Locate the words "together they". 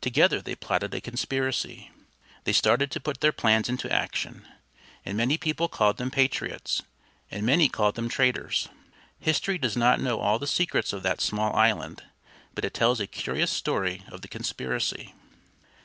0.00-0.54